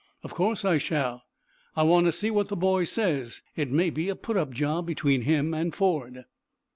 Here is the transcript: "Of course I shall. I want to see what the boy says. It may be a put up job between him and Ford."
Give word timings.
"Of 0.23 0.33
course 0.33 0.65
I 0.65 0.79
shall. 0.79 1.25
I 1.75 1.83
want 1.83 2.07
to 2.07 2.11
see 2.11 2.31
what 2.31 2.47
the 2.47 2.55
boy 2.55 2.85
says. 2.85 3.43
It 3.55 3.69
may 3.69 3.91
be 3.91 4.09
a 4.09 4.15
put 4.15 4.35
up 4.35 4.49
job 4.49 4.87
between 4.87 5.21
him 5.21 5.53
and 5.53 5.75
Ford." 5.75 6.25